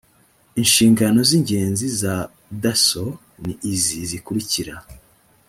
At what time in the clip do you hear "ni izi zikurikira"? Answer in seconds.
3.43-4.75